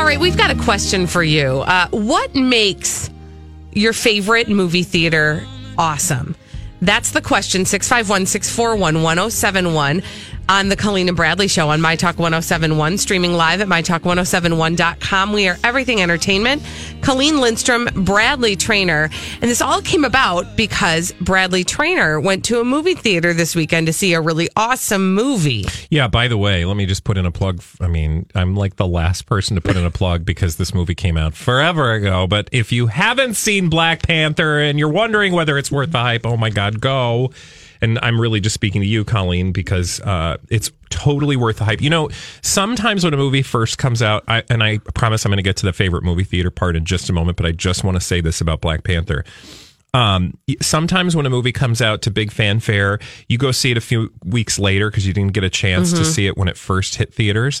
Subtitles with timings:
[0.00, 1.58] All right, we've got a question for you.
[1.60, 3.10] Uh, what makes
[3.72, 6.34] your favorite movie theater awesome?
[6.80, 10.02] That's the question 651 641 1071
[10.50, 15.32] on the Colleen and Bradley Show on My Talk 1071, streaming live at MyTalk1071.com.
[15.32, 16.64] We are everything entertainment.
[17.02, 19.10] Colleen Lindstrom, Bradley Traynor.
[19.34, 23.86] And this all came about because Bradley Traynor went to a movie theater this weekend
[23.86, 25.66] to see a really awesome movie.
[25.88, 27.62] Yeah, by the way, let me just put in a plug.
[27.80, 30.96] I mean, I'm like the last person to put in a plug because this movie
[30.96, 32.26] came out forever ago.
[32.26, 36.26] But if you haven't seen Black Panther and you're wondering whether it's worth the hype,
[36.26, 37.30] oh my God, go.
[37.82, 41.80] And I'm really just speaking to you, Colleen, because uh, it's totally worth the hype.
[41.80, 42.10] You know,
[42.42, 45.56] sometimes when a movie first comes out, I, and I promise I'm going to get
[45.58, 48.00] to the favorite movie theater part in just a moment, but I just want to
[48.00, 49.24] say this about Black Panther.
[49.92, 53.80] Um, sometimes when a movie comes out to big fanfare, you go see it a
[53.80, 56.96] few weeks later because you didn't get a chance to see it when it first
[56.96, 57.60] hit theaters.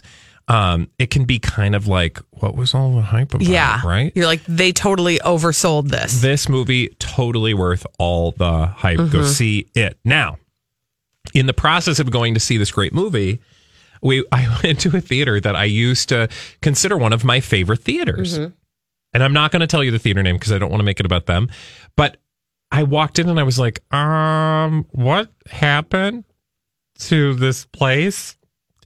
[0.50, 3.46] Um, it can be kind of like, what was all the hype about?
[3.46, 3.80] Yeah.
[3.84, 4.10] Right?
[4.16, 6.20] You're like, they totally oversold this.
[6.22, 8.96] this movie totally worth all the hype.
[8.96, 10.38] Go see it now.
[11.34, 13.40] In the process of going to see this great movie,
[14.02, 16.28] we I went to a theater that I used to
[16.62, 18.36] consider one of my favorite theaters,
[19.12, 20.84] and I'm not going to tell you the theater name because I don't want to
[20.84, 21.48] make it about them.
[21.94, 22.16] But
[22.72, 26.24] I walked in and I was like, um, what happened
[27.00, 28.36] to this place?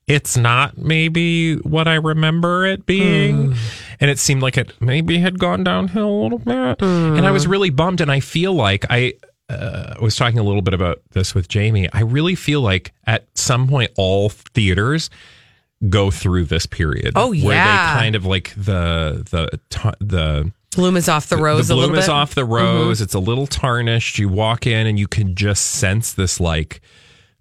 [0.07, 3.55] It's not maybe what I remember it being.
[4.01, 6.83] And it seemed like it maybe had gone downhill a little bit.
[6.83, 8.01] And I was really bummed.
[8.01, 9.15] And I feel like I
[9.49, 11.89] uh, was talking a little bit about this with Jamie.
[11.93, 15.09] I really feel like at some point, all theaters
[15.89, 17.13] go through this period.
[17.17, 17.95] Oh, Where yeah.
[17.95, 19.61] they kind of like the, the,
[20.01, 22.11] the, Bloom is off the rose the a bloom little is bit.
[22.11, 22.21] Mm-hmm.
[22.21, 23.01] off the rose.
[23.01, 24.19] It's a little tarnished.
[24.19, 26.81] You walk in and you can just sense this like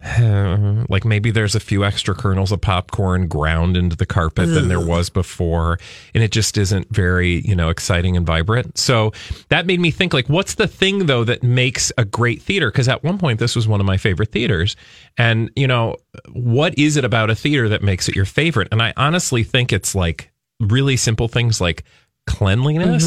[0.90, 4.86] like maybe there's a few extra kernels of popcorn ground into the carpet than there
[4.86, 5.80] was before
[6.14, 8.78] and it just isn't very you know exciting and vibrant.
[8.78, 9.14] So
[9.48, 12.70] that made me think like what's the thing though that makes a great theater?
[12.70, 14.76] Because at one point this was one of my favorite theaters
[15.18, 15.96] and you know
[16.34, 18.68] what is it about a theater that makes it your favorite?
[18.72, 21.84] And i honestly think it's like really simple things like
[22.28, 23.06] cleanliness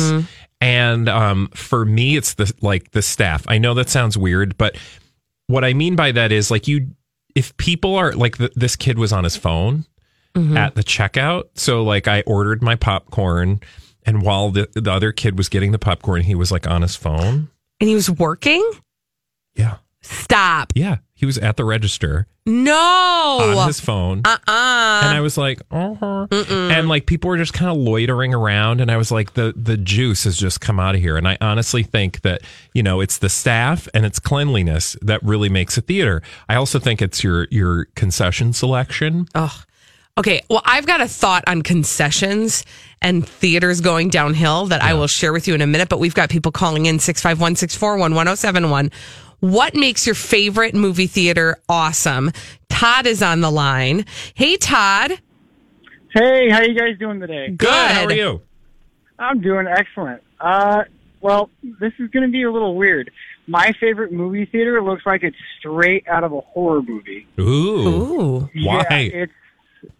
[0.62, 3.44] and um, for me it's the like the staff.
[3.48, 4.76] I know that sounds weird but
[5.46, 6.88] what I mean by that is like you,
[7.34, 9.84] if people are like th- this kid was on his phone
[10.34, 10.56] mm-hmm.
[10.56, 11.44] at the checkout.
[11.54, 13.60] So like I ordered my popcorn
[14.04, 16.94] and while the, the other kid was getting the popcorn, he was like on his
[16.94, 17.48] phone.
[17.80, 18.64] and he was working?
[19.54, 19.78] Yeah.
[20.06, 20.72] Stop.
[20.74, 20.98] Yeah.
[21.14, 22.74] He was at the register No.
[23.58, 24.20] on his phone.
[24.24, 26.26] uh uh and I was like, uh-huh.
[26.30, 29.78] and like people were just kind of loitering around, and I was like, the the
[29.78, 31.16] juice has just come out of here.
[31.16, 32.42] And I honestly think that
[32.74, 36.20] you know it's the staff and it's cleanliness that really makes a theater.
[36.50, 39.26] I also think it's your your concession selection.
[39.34, 39.62] Oh.
[40.18, 42.64] Okay, well, I've got a thought on concessions
[43.02, 46.14] and theaters going downhill that I will share with you in a minute, but we've
[46.14, 48.90] got people calling in 651 641 1071.
[49.40, 52.32] What makes your favorite movie theater awesome?
[52.68, 54.04] Todd is on the line.
[54.34, 55.12] Hey, Todd.
[56.14, 57.48] Hey, how you guys doing today?
[57.50, 57.68] Good.
[57.68, 58.42] How are you?
[59.18, 60.22] I'm doing excellent.
[60.40, 60.84] Uh,
[61.20, 63.10] well, this is going to be a little weird.
[63.46, 67.26] My favorite movie theater looks like it's straight out of a horror movie.
[67.38, 68.50] Ooh, Ooh.
[68.64, 69.10] why?
[69.12, 69.32] It's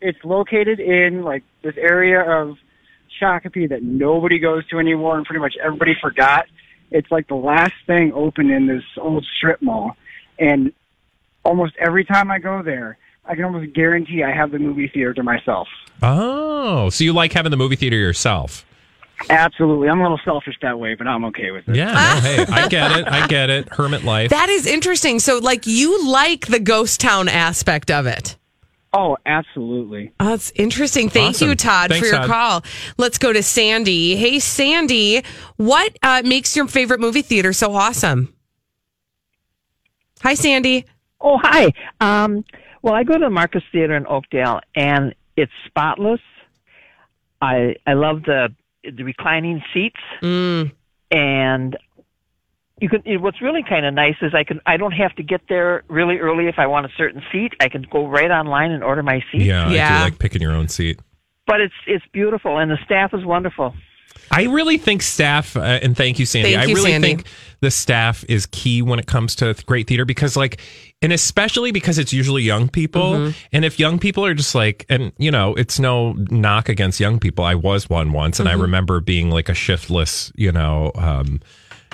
[0.01, 2.57] it's located in like this area of
[3.21, 6.47] Shakopee that nobody goes to anymore, and pretty much everybody forgot.
[6.91, 9.97] It's like the last thing open in this old strip mall,
[10.39, 10.73] and
[11.45, 15.15] almost every time I go there, I can almost guarantee I have the movie theater
[15.15, 15.69] to myself.
[16.03, 18.65] oh, so you like having the movie theater yourself?
[19.31, 21.75] Absolutely, I'm a little selfish that way, but I'm okay with it.
[21.77, 23.09] Yeah, no, hey, I get it.
[23.09, 23.69] I get it.
[23.73, 24.31] Hermit life.
[24.31, 25.19] That is interesting.
[25.21, 28.37] So, like, you like the ghost town aspect of it.
[28.93, 30.13] Oh, absolutely.
[30.21, 31.11] Oh, that's interesting.
[31.11, 31.49] Thank Awesome.
[31.51, 32.31] you, Todd, Thanks, for your Todd.
[32.31, 32.65] call.
[32.97, 34.17] Let's go to Sandy.
[34.17, 35.23] Hey, Sandy,
[35.57, 38.33] what uh, makes your favorite movie theater so awesome?
[40.23, 40.87] Hi, Sandy.
[41.21, 41.73] Oh, hi.
[42.01, 42.45] Um,
[42.83, 46.21] well, I go to the Marcus Theater in Oakdale, and it's spotless.
[47.43, 50.73] I I love the the reclining seats, Mm.
[51.11, 51.77] and
[52.81, 53.03] you can.
[53.23, 54.61] What's really kind of nice is I can.
[54.67, 57.53] I don't have to get there really early if I want a certain seat.
[57.61, 59.43] I can go right online and order my seat.
[59.43, 59.69] Yeah, I
[59.99, 61.01] do like picking your own seat.
[61.47, 63.75] But it's it's beautiful, and the staff is wonderful.
[64.31, 66.55] I really think staff, uh, and thank you, Sandy.
[66.55, 67.09] Thank you, I really Sandy.
[67.09, 67.27] think
[67.61, 70.61] the staff is key when it comes to th- great theater because, like,
[71.01, 73.13] and especially because it's usually young people.
[73.13, 73.39] Mm-hmm.
[73.53, 77.21] And if young people are just like, and you know, it's no knock against young
[77.21, 77.45] people.
[77.45, 78.59] I was one once, and Mm-hmm.
[78.59, 81.41] I remember being like a shiftless, you know, um,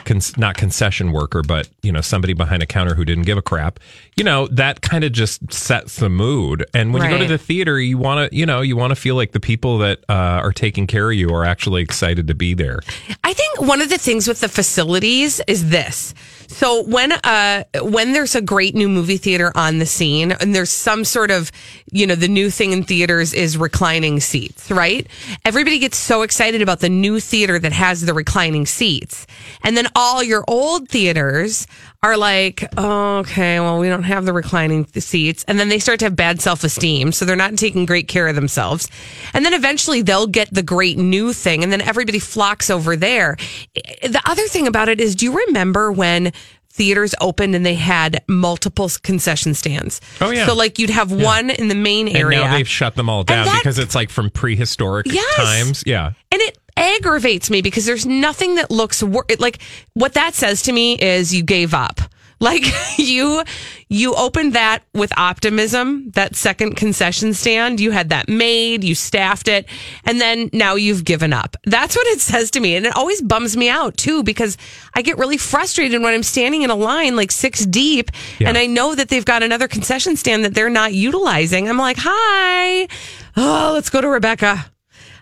[0.04, 3.42] Con- not concession worker, but you know somebody behind a counter who didn't give a
[3.42, 3.80] crap.
[4.16, 6.64] You know that kind of just sets the mood.
[6.74, 8.96] And when you go to the theater, you want to, you know, you want to
[8.96, 12.34] feel like the people that uh, are taking care of you are actually excited to
[12.34, 12.80] be there.
[13.24, 16.14] I think one of the things with the facilities is this.
[16.52, 20.70] So when uh when there's a great new movie theater on the scene and there's
[20.70, 21.50] some sort of
[21.90, 25.06] you know the new thing in theaters is reclining seats, right?
[25.44, 29.26] Everybody gets so excited about the new theater that has the reclining seats.
[29.64, 31.66] And then all your old theaters
[32.04, 35.44] are like, oh, okay, well, we don't have the reclining seats.
[35.46, 37.12] And then they start to have bad self esteem.
[37.12, 38.88] So they're not taking great care of themselves.
[39.34, 41.62] And then eventually they'll get the great new thing.
[41.62, 43.36] And then everybody flocks over there.
[43.74, 46.32] The other thing about it is, do you remember when
[46.70, 50.00] theaters opened and they had multiple concession stands?
[50.20, 50.46] Oh, yeah.
[50.46, 52.40] So like you'd have one in the main area.
[52.40, 55.36] And now they've shut them all down that- because it's like from prehistoric Yes.
[55.36, 55.82] times.
[55.86, 56.12] Yeah.
[56.32, 59.60] and it aggravates me because there's nothing that looks wor- it- like
[59.94, 62.00] what that says to me is you gave up.
[62.42, 62.64] Like
[62.98, 63.44] you
[63.88, 67.78] you opened that with optimism that second concession stand.
[67.78, 69.66] You had that made you staffed it
[70.04, 71.56] and then now you've given up.
[71.66, 74.56] That's what it says to me and it always bums me out too because
[74.96, 78.10] i get really frustrated when i'm standing in a line like six deep
[78.40, 78.48] Yeah.
[78.48, 81.68] and i know that they've got another concession stand that they're not utilizing.
[81.68, 82.88] I'm like hi.
[83.36, 84.66] Oh let's go to rebecca.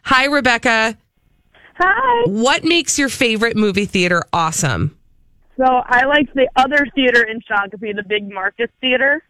[0.05, 0.97] Hi rebecca
[1.81, 2.25] Hi.
[2.27, 4.97] what makes your favorite movie theater awesome?
[5.56, 9.23] So I like the other theater in Shakopee, the big Marcus Theater.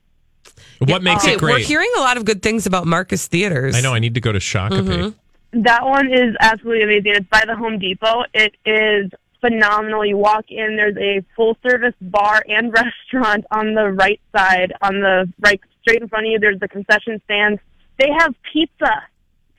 [0.78, 1.52] What makes Okay, it great?
[1.54, 3.74] We're hearing a lot of good things about Marcus Theaters.
[3.76, 3.92] I know.
[3.94, 5.14] I need to go to Shakopee.
[5.52, 5.62] Mm-hmm.
[5.62, 7.12] That one is absolutely amazing.
[7.16, 8.22] It's by the Home Depot.
[8.32, 9.10] It is
[9.40, 10.04] phenomenal.
[10.06, 12.72] You walk in, there's a full service bar and
[13.12, 14.72] restaurant on the right side.
[14.82, 17.60] On the right, straight in front of you, there's the concession stands.
[17.98, 19.02] They have pizza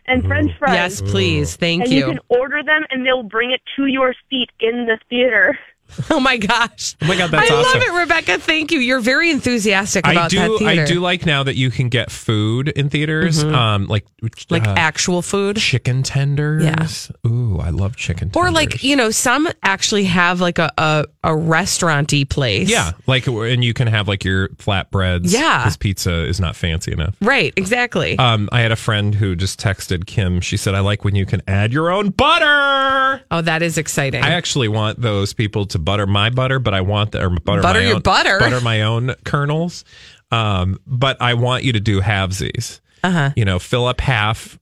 [0.06, 0.28] and mm-hmm.
[0.30, 0.74] French fries.
[0.74, 1.56] Yes, please.
[1.56, 2.00] Thank and you.
[2.00, 5.58] you can order them, and they'll bring it to your seat in the theater.
[6.10, 6.96] oh my gosh.
[7.02, 7.80] Oh my God, that's I awesome.
[7.80, 8.40] love it, Rebecca.
[8.40, 8.80] Thank you.
[8.80, 10.82] You're very enthusiastic I about that theater.
[10.82, 14.06] I do like now that you can get food in theaters, um, like
[14.50, 15.58] like uh, actual food.
[15.58, 16.64] chicken tenders.
[16.64, 17.30] Yeah.
[17.30, 18.30] Ooh, I love chicken.
[18.30, 18.50] tenders.
[18.50, 22.70] Or like, you know, some actually have like a, a, a restaurant-y place.
[22.70, 25.32] yeah, like and you can have like your flatbreads.
[25.32, 25.60] Yeah.
[25.60, 27.16] because pizza is not fancy enough.
[27.22, 28.18] Right, exactly.
[28.18, 30.42] Um, I had a friend who just texted Kim.
[30.42, 34.24] She said, "I like when you can add your own butter." oh, that is exciting.
[34.24, 37.62] I actually want those people to butter my butter, but I want the, or butter
[37.62, 38.40] Butter my your own, butter?
[38.40, 39.84] butter my own kernels.
[40.32, 42.80] Um, but I want you to do halvesies.
[43.04, 43.32] Uh-huh.
[43.36, 44.60] You know, fill up half,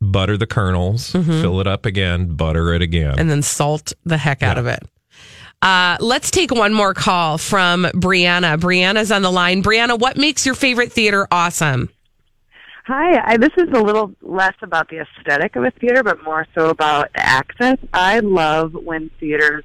[0.00, 3.12] butter the kernels, fill it up again, butter it again.
[3.12, 3.20] Mm-hmm.
[3.20, 4.82] and then salt the heck out of it.
[5.60, 8.58] Uh, let's take one more call from Brianna.
[8.58, 9.62] Brianna's on the line.
[9.62, 11.88] Brianna, what makes your favorite theater awesome?
[12.86, 16.48] Hi, I, this is a little less about the aesthetic of a theater, but more
[16.52, 17.78] so about access.
[17.94, 19.62] I love when theaters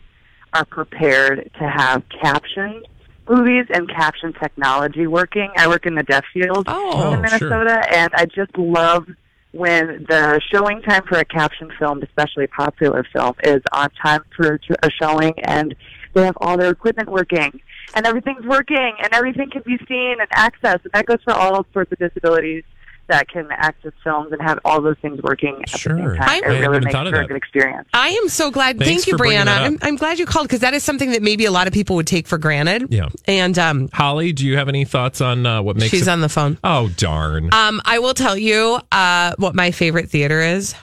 [0.57, 2.87] are prepared to have captioned
[3.29, 5.51] movies and caption technology working.
[5.55, 9.07] I work in the deaf field Oh, in Minnesota, and I just love
[9.51, 14.23] when the showing time for a captioned film, especially a popular film, is on time
[14.35, 15.75] for a showing, and
[16.13, 17.61] they have all their equipment working,
[17.93, 20.83] and everything's working, and everything can be seen and accessed.
[20.85, 22.63] And that goes for all sorts of disabilities
[23.07, 25.95] that can access films and have all those things working at Sure.
[25.95, 26.29] the same I- time.
[26.29, 27.87] I It hadn't really makes thought of for a good experience.
[27.93, 28.77] I am so glad.
[28.79, 29.47] Thanks Thank you, Brianna.
[29.59, 31.95] I'm, I'm glad you called because that is something that maybe a lot of people
[31.97, 32.87] would take for granted.
[32.91, 33.09] Yeah.
[33.25, 36.21] And um, Holly, do you have any thoughts on uh, what makes she's it- on
[36.21, 36.57] the phone.
[36.63, 37.53] Oh darn!
[37.53, 40.75] Um, I will tell you uh, what my favorite theater is.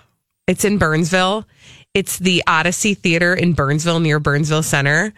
[0.47, 1.47] It's in Burnsville.
[1.95, 5.13] It's the Odyssey Theater in Burnsville near Burnsville Center.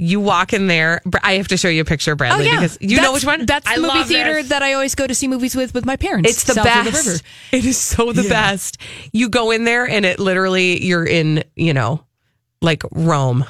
[0.00, 1.02] You walk in there.
[1.24, 3.44] I have to show you a picture, Bradley, Oh because you know which one.
[3.46, 4.50] That's the I movie theater this.
[4.50, 6.30] that I always go to see movies with with my parents.
[6.30, 7.04] It's the best.
[7.04, 7.20] the river.
[7.50, 8.28] It is so the Yeah.
[8.28, 8.78] best.
[9.12, 12.04] You go in there and it literally you're in, you know,
[12.62, 13.44] like Rome.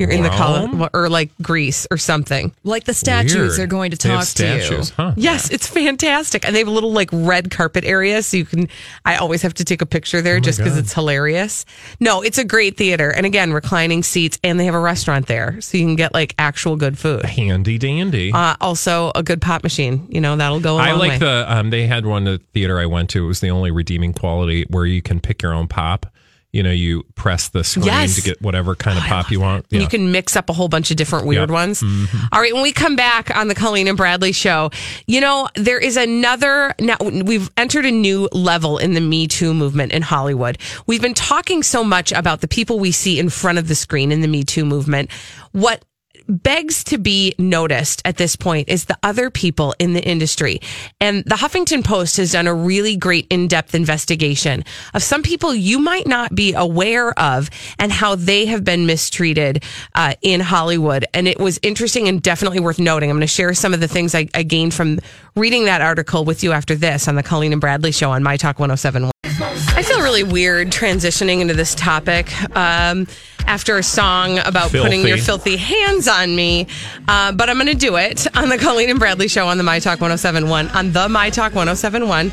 [0.00, 2.54] You're in the column or like Greece or something.
[2.64, 3.60] Like the statues Weird.
[3.60, 4.82] are going to talk to you.
[4.96, 5.12] huh?
[5.16, 6.46] Yes, it's fantastic.
[6.46, 8.22] And they have a little like red carpet area.
[8.22, 8.68] So you can,
[9.04, 11.66] I always have to take a picture there just because it's hilarious.
[12.00, 13.10] No, it's a great theater.
[13.10, 15.60] And again, reclining seats and they have a restaurant there.
[15.60, 17.26] So you can get like actual good food.
[17.26, 18.32] Handy dandy.
[18.32, 20.06] Uh, also a good pop machine.
[20.08, 21.18] You know, that'll go I like way.
[21.18, 23.24] the um they had one at the theater I went to.
[23.24, 26.06] It was the only redeeming quality where you can pick your own pop.
[26.52, 28.16] You know, you press the screen Yes.
[28.16, 29.66] to get whatever kind of pop you want.
[29.70, 31.54] And You can mix up a whole bunch of different weird Yeah.
[31.54, 31.80] ones.
[31.80, 32.08] Mhm.
[32.32, 34.70] All right, when we come back on the Colleen and Bradley show,
[35.06, 39.54] you know, there is another now we've entered a new level in the Me Too
[39.54, 40.58] movement in Hollywood.
[40.88, 44.10] We've been talking so much about the people we see in front of the screen
[44.10, 45.08] in the Me Too movement.
[45.52, 45.84] What
[46.30, 50.60] begs to be noticed at this point is the other people in the industry.
[51.00, 55.54] And the Huffington Post has done a really great in depth investigation of some people
[55.54, 61.04] you might not be aware of and how they have been mistreated uh, in Hollywood.
[61.12, 63.10] And it was interesting and definitely worth noting.
[63.10, 65.00] I'm going to share some of the things I, I gained from
[65.36, 68.36] reading that article with you after this on the Colleen and Bradley show on My
[68.36, 69.10] Talk 1071.
[69.22, 73.06] I feel really weird transitioning into this topic um,
[73.46, 76.66] after a song about putting your filthy hands on me.
[77.08, 79.64] Uh, but I'm going to do it on the Colleen and Bradley show on the
[79.64, 80.68] My Talk 1071.
[80.68, 82.32] On the My Talk 1071.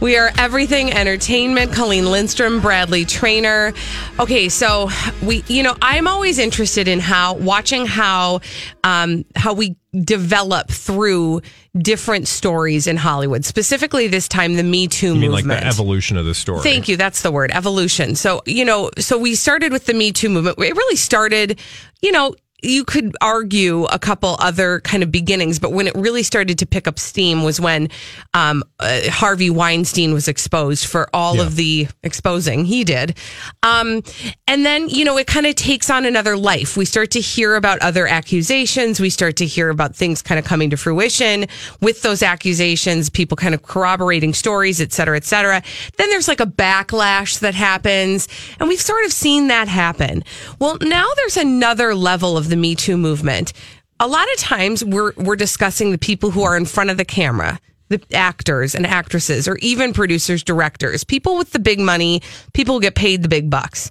[0.00, 1.72] We are everything entertainment.
[1.72, 3.72] Colleen Lindstrom, Bradley Traynor.
[4.20, 4.90] Okay, so
[5.22, 8.40] we, you know, I'm always interested in how watching how
[8.84, 11.40] um, how we develop through
[11.78, 13.44] different stories in Hollywood.
[13.46, 15.48] Specifically, this time the Me Too You mean movement.
[15.48, 16.62] like the evolution of the story?
[16.62, 16.98] Thank you.
[16.98, 18.14] That's the word evolution.
[18.16, 20.58] So, you know, so we started with the Me Too movement.
[20.58, 21.58] It really started,
[22.02, 26.22] you know, you could argue a couple other kind of beginnings, but when it really
[26.22, 27.88] started to pick up steam was when
[28.34, 33.16] um, uh, Harvey Weinstein was exposed for all of the exposing he did.
[33.62, 34.02] Um,
[34.48, 36.76] and then, you know, it kind of takes on another life.
[36.76, 39.00] We start to hear about other accusations.
[39.00, 41.46] We start to hear about things kind of coming to fruition
[41.82, 45.62] with those accusations, people kind of corroborating stories, et cetera, et cetera.
[45.98, 48.28] Then there's like a backlash that happens.
[48.58, 50.24] And we've sort of seen that happen.
[50.58, 53.52] Well, now there's another level of the Me Too movement.
[53.98, 57.04] A lot of times we're, we're discussing the people who are in front of the
[57.04, 62.20] camera the actors and actresses, or even producers, directors, people with the big money,
[62.52, 63.90] people who get paid the big bucks.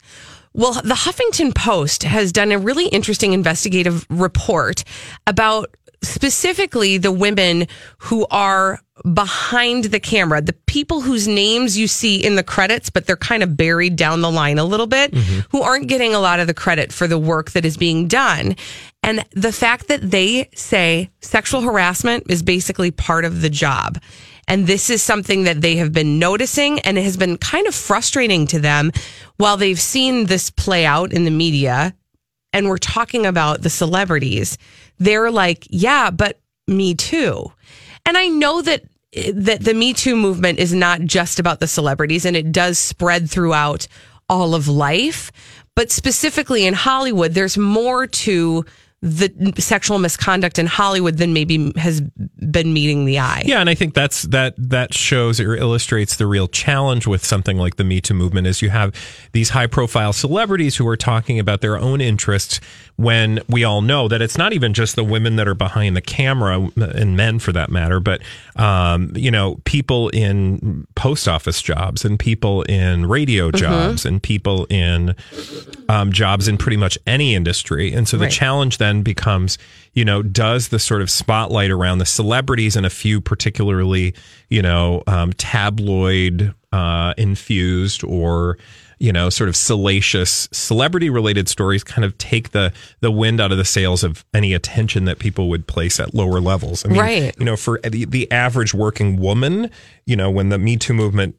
[0.53, 4.83] Well, the Huffington Post has done a really interesting investigative report
[5.27, 5.75] about
[6.07, 8.79] specifically the women who are
[9.13, 13.43] behind the camera, the people whose names you see in the credits, but they're kind
[13.43, 15.39] of buried down the line a little bit, mm-hmm.
[15.49, 18.55] who aren't getting a lot of the credit for the work that is being done.
[19.03, 23.99] And the fact that they say sexual harassment is basically part of the job.
[24.47, 27.75] And this is something that they have been noticing and it has been kind of
[27.75, 28.91] frustrating to them
[29.37, 31.95] while they've seen this play out in the media.
[32.55, 34.57] And we're talking about the celebrities.
[34.97, 37.51] They're like, yeah, but me too.
[38.05, 38.83] And I know that
[39.33, 43.29] that the Me Too movement is not just about the celebrities and it does spread
[43.29, 43.87] throughout
[44.29, 45.31] all of life,
[45.75, 48.65] but specifically in Hollywood, there's more to
[49.01, 53.43] the sexual misconduct in Hollywood than maybe has been meeting the eye.
[53.45, 57.57] Yeah, and I think that's that that shows or illustrates the real challenge with something
[57.57, 58.95] like the Me Too movement is you have
[59.33, 62.59] these high profile celebrities who are talking about their own interests
[62.97, 66.01] when we all know that it's not even just the women that are behind the
[66.01, 68.21] camera and men for that matter, but
[68.55, 73.57] um, you know, people in post office jobs and people in radio Mm-hmm.
[73.57, 75.13] jobs and people in
[75.89, 77.91] um, jobs in pretty much any industry.
[77.93, 78.31] And so the Right.
[78.31, 79.57] challenge then becomes,
[79.93, 84.13] you know, does the sort of spotlight around the celebrities and a few particularly,
[84.49, 88.57] you know, um, tabloid uh, infused or
[88.99, 92.71] you know, sort of salacious celebrity related stories kind of take the
[93.01, 96.39] the wind out of the sails of any attention that people would place at lower
[96.39, 96.85] levels.
[96.85, 97.35] I mean, Right.
[97.37, 99.69] you know, for the, the average working woman,
[100.05, 101.35] you know, when the Me Too movement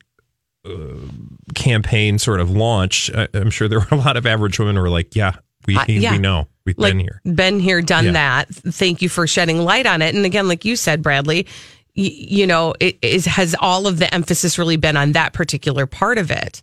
[1.54, 4.82] campaign sort of launched, I- I'm sure there were a lot of average women who
[4.82, 5.32] were like, yeah,
[5.66, 6.12] we, Uh, yeah.
[6.12, 6.48] we know.
[6.64, 7.20] We've like been here.
[7.24, 8.12] been here, done Yeah.
[8.12, 8.48] that.
[8.54, 10.14] Thank you for shedding light on it.
[10.14, 11.46] And again, like you said, Bradley,
[11.96, 15.86] y- you know, it is has all of the emphasis really been on that particular
[15.86, 16.62] part of it.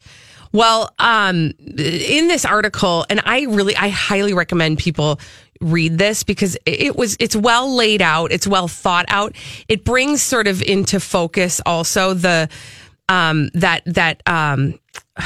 [0.54, 5.20] Well, um, in this article, and I really, I highly recommend people
[5.60, 9.36] read this because it was, it's well laid out, it's well thought out.
[9.68, 12.50] It brings sort of into focus also the,
[13.10, 14.80] um, that that um,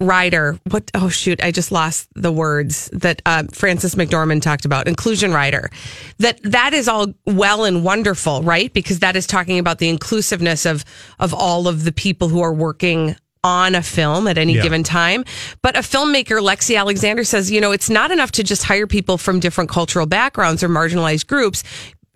[0.00, 4.88] rider what oh shoot i just lost the words that uh, frances mcdormand talked about
[4.88, 5.68] inclusion rider
[6.16, 10.64] that that is all well and wonderful right because that is talking about the inclusiveness
[10.64, 10.82] of
[11.18, 13.14] of all of the people who are working
[13.46, 14.62] on a film at any Yeah.
[14.62, 15.24] given time.
[15.62, 19.18] But a filmmaker, Lexi Alexander, says, you know, it's not enough to just hire people
[19.18, 21.62] from different cultural backgrounds or marginalized groups.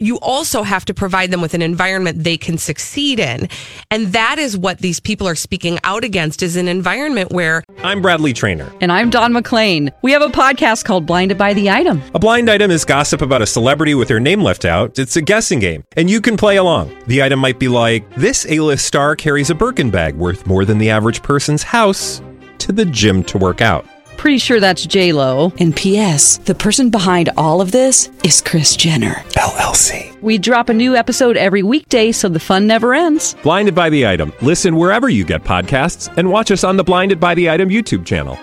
[0.03, 3.51] You also have to provide them with an environment they can succeed in.
[3.91, 8.01] And that is what these people are speaking out against is an environment where I'm
[8.01, 8.73] Bradley Traynor.
[8.81, 9.93] And I'm Don McClain.
[10.01, 12.01] We have a podcast called Blinded by the Item.
[12.15, 14.99] A blind item is gossip about a celebrity with their name left out.
[14.99, 16.97] It's a guessing game, and you can play along.
[17.07, 20.79] The item might be like this: A-list star carries a Birkin bag worth more than
[20.79, 22.23] the average person's house
[22.57, 23.85] to the gym to work out.
[24.21, 25.51] Pretty sure that's J Lo.
[25.61, 26.37] And P.S.
[26.45, 29.15] The person behind all of this is Kris Jenner.
[29.31, 30.21] LLC.
[30.21, 33.35] We drop a new episode every weekday, so the fun never ends.
[33.43, 34.35] Blinded by the item.
[34.43, 38.05] Listen wherever you get podcasts, and watch us on the Blinded by the Item YouTube
[38.05, 38.39] channel.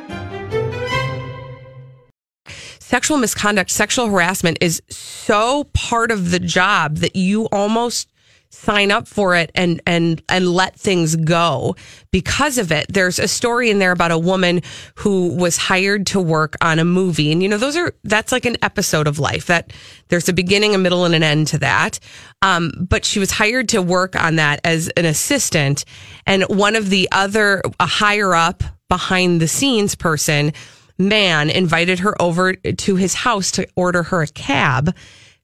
[2.79, 8.10] sexual misconduct, sexual harassment is so part of the job that you almost
[8.50, 11.75] sign up for it and and and let things go
[12.12, 12.86] because of it.
[12.89, 14.62] There's a story in there about a woman
[14.96, 18.46] who was hired to work on a movie and you know those are that's like
[18.46, 19.74] an episode of life that
[20.08, 22.00] there's a beginning, a middle and an end to that.
[22.42, 25.86] Um, but she was hired to work on that as an assistant
[26.25, 30.54] and one of the other a higher up behind the scenes person
[30.98, 34.96] man invited her over to his house to order her a cab.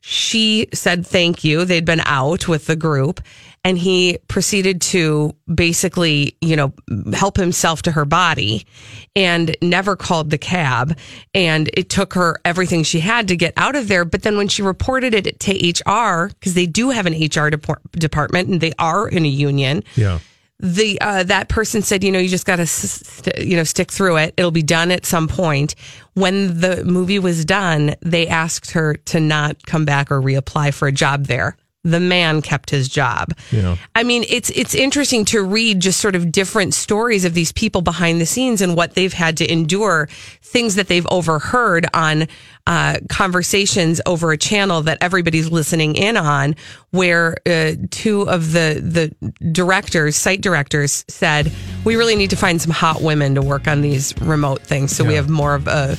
[0.05, 1.63] She said thank you.
[1.63, 3.21] They'd been out with the group
[3.63, 6.73] and he proceeded to basically, you know,
[7.13, 8.67] help himself to her body
[9.15, 10.97] and never called the cab.
[11.33, 14.03] And it took her everything she had to get out of there.
[14.03, 18.49] But then when she reported it to HR, because they do have an HR department
[18.49, 20.19] and they are in a union, Yeah.
[20.63, 23.91] The uh, that person said, you know, you just got to st- you know stick
[23.91, 24.33] through it.
[24.37, 25.75] It'll be done at some point.
[26.13, 30.87] When the movie was done, they asked her to not come back or reapply for
[30.87, 31.57] a job there.
[31.83, 33.33] The man kept his job.
[33.51, 33.75] Yeah.
[33.93, 37.81] I mean, it's it's interesting to read just sort of different stories of these people
[37.81, 40.07] behind the scenes and what they've had to endure,
[40.41, 42.27] things that they've overheard on
[42.65, 46.55] uh, conversations over a channel that everybody's listening in on,
[46.91, 51.51] where uh, two of the the directors, site directors, said
[51.83, 55.03] we really need to find some hot women to work on these remote things, so
[55.03, 55.97] we have more of a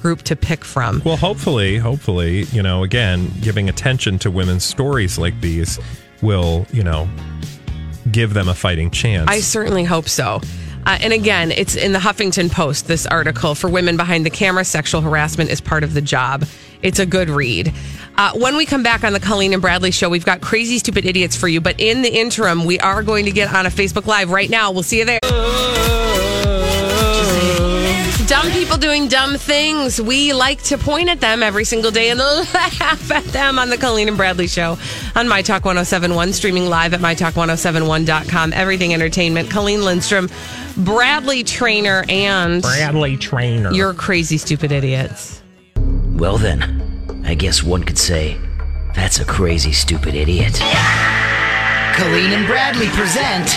[0.00, 1.00] group to pick from.
[1.04, 5.80] Well, hopefully, hopefully, you know, again, giving attention to women's stories like these
[6.20, 7.08] will, you know,
[8.12, 9.30] give them a fighting chance.
[9.30, 10.42] I certainly hope so.
[10.86, 14.64] Uh, and again, it's in the Huffington Post, this article for women behind the camera.
[14.64, 16.44] Sexual harassment is part of the job.
[16.82, 17.72] It's a good read.
[18.16, 21.06] Uh, when we come back on the Colleen and Bradley show, we've got crazy, stupid
[21.06, 21.60] idiots for you.
[21.60, 24.70] But in the interim, we are going to get on a Facebook Live right now.
[24.70, 25.20] We'll see you there.
[28.26, 30.00] Dumb people doing dumb things.
[30.00, 33.76] We like to point at them every single day and laugh at them on the
[33.76, 34.78] Colleen and Bradley show
[35.14, 38.54] on My Talk 1071, streaming live at MyTalk1071.com.
[38.54, 39.50] Everything Entertainment.
[39.50, 40.30] Colleen Lindstrom,
[40.78, 43.72] Bradley Traynor, and Bradley Traynor.
[43.72, 45.42] your crazy, stupid idiots.
[45.76, 48.38] Well, then, I guess one could say
[48.94, 50.54] that's a crazy, stupid idiot.
[51.94, 53.48] Colleen and Bradley present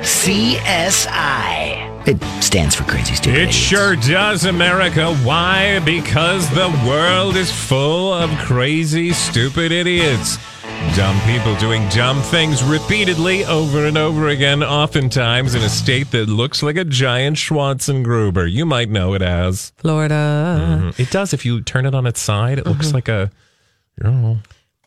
[0.00, 1.65] CSI.
[2.06, 3.56] It stands for Crazy Stupid It Idiots.
[3.56, 5.12] sure does, America.
[5.24, 5.80] Why?
[5.80, 10.38] Because the world is full of crazy, stupid idiots.
[10.94, 16.28] Dumb people doing dumb things repeatedly over and over again, oftentimes in a state that
[16.28, 18.48] looks like a giant Schwarzengruber.
[18.50, 19.72] You might know it as.
[19.78, 20.80] Florida.
[20.94, 21.00] Mhm.
[21.00, 21.32] It does.
[21.32, 23.30] If you turn it on its side, it looks like a.
[24.04, 24.38] Oh.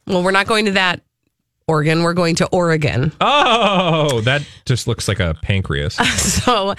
[0.07, 1.01] Well, we're not going to that
[1.69, 2.03] Oregon.
[2.03, 3.11] We're going to Oregon.
[3.21, 5.97] oh, that just looks like a pancreas.
[6.39, 6.73] So,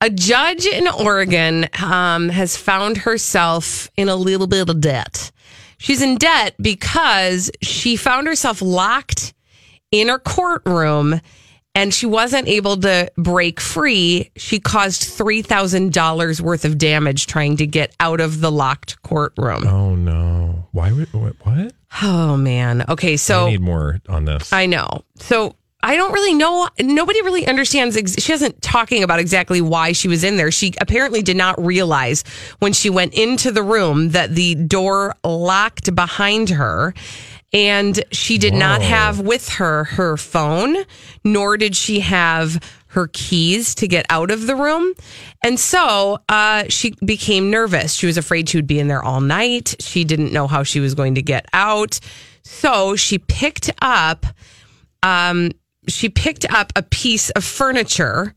[0.00, 5.30] a judge in Oregon um, has found herself in a little bit of debt.
[5.78, 9.34] She's in debt because she found herself locked
[9.90, 11.20] in her courtroom
[11.74, 14.30] and she wasn't able to break free.
[14.36, 19.66] She caused $3,000 worth of damage trying to get out of the locked courtroom.
[19.66, 20.66] Oh, no.
[20.72, 21.12] Why would.
[21.12, 21.72] What?
[22.02, 22.84] Oh, man.
[22.88, 23.46] Okay, so.
[23.46, 24.52] I need more on this.
[24.52, 25.04] I know.
[25.16, 26.66] So I don't really know.
[26.80, 27.94] Nobody really understands.
[27.94, 30.50] Ex- she isn't talking about exactly why she was in there.
[30.50, 32.24] She apparently did not realize
[32.58, 36.94] when she went into the room that the door locked behind her.
[37.54, 40.76] And she did not have with her her phone,
[41.24, 44.92] nor did she have her keys to get out of the room.
[45.42, 47.94] And so uh, she became nervous.
[47.94, 49.76] She was afraid she would be in there all night.
[49.80, 51.98] She didn't know how she was going to get out.
[52.42, 54.26] So she picked up
[55.02, 55.50] um,
[55.86, 58.34] she picked up a piece of furniture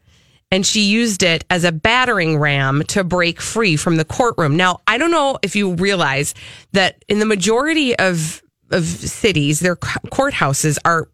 [0.51, 4.56] and she used it as a battering ram to break free from the courtroom.
[4.56, 6.34] Now, I don't know if you realize
[6.73, 11.10] that in the majority of of cities, their courthouses are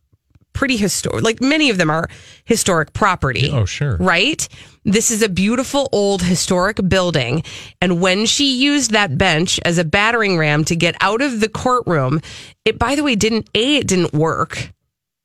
[0.53, 1.23] pretty historic.
[1.23, 2.07] Like many of them are
[2.45, 3.49] historic property.
[3.51, 3.97] Oh, sure.
[3.97, 4.47] Right?
[4.85, 7.43] This is a beautiful old historic building.
[7.81, 11.49] And when she used that bench as a battering ram to get out of the
[11.49, 12.21] courtroom,
[12.65, 14.71] it, by the way, didn't, A, it didn't work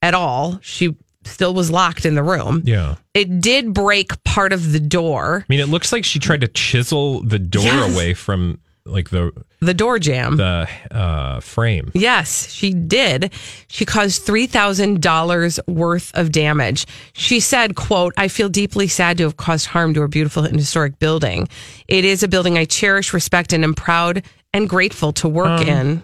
[0.00, 0.58] at all.
[0.62, 2.62] She still was locked in the room.
[2.64, 2.94] Yeah.
[3.12, 6.48] It did break part of the door, I mean, it looks like she tried to
[6.48, 7.94] chisel the door Yes.
[7.94, 10.36] away from like the the door jam.
[10.36, 11.90] the uh, frame.
[11.94, 13.32] Yes, she did.
[13.68, 16.86] She caused $3,000 worth of damage.
[17.12, 20.56] She said, quote, I feel deeply sad to have caused harm to a beautiful and
[20.56, 21.48] historic building.
[21.88, 24.22] It is a building I cherish, respect, and am proud
[24.52, 26.02] and grateful to work Um, in.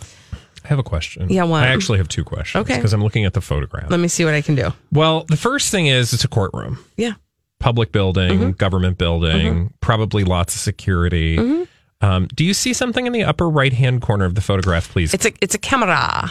[0.00, 1.28] I have a question.
[1.30, 1.62] Yeah, what?
[1.62, 2.62] I actually have two questions.
[2.62, 2.76] Okay.
[2.76, 3.90] Because I'm looking at the photograph.
[3.90, 4.72] Let me see what I can do.
[4.92, 7.12] Well, the first thing is it's a courtroom, Yeah.
[7.58, 8.50] public building, Mm-hmm.
[8.52, 11.38] government building, probably lots of security.
[12.00, 15.12] Um, do you see something in the upper right hand corner of the photograph, please?
[15.14, 16.30] It's a it's a camera.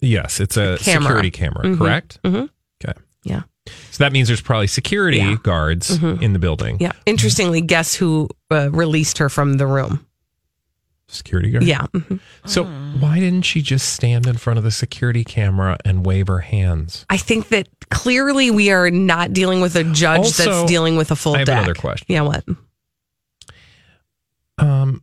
[0.00, 1.02] yes, it's a, camera.
[1.02, 1.78] security camera, Mhm.
[1.78, 2.18] correct?
[2.24, 2.48] Mhm.
[2.84, 2.98] Okay.
[3.24, 3.42] Yeah.
[3.90, 5.36] So that means there's probably security Yeah.
[5.42, 6.22] guards Mhm.
[6.22, 6.76] in the building.
[6.80, 6.92] Yeah.
[7.04, 10.06] Interestingly, guess who uh, released her from the room?
[11.08, 11.64] Security guard?
[11.64, 11.86] Yeah.
[11.94, 12.18] mhm.
[12.46, 16.40] So why didn't she just stand in front of the security camera and wave her
[16.40, 17.06] hands?
[17.10, 21.10] I think that clearly we are not dealing with a judge Also, that's dealing with
[21.12, 21.58] a full I have deck.
[21.58, 22.06] another question.
[22.08, 22.44] Yeah, what?
[24.58, 25.02] Um,